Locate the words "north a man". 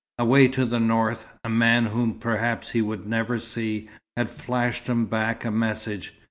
0.79-1.85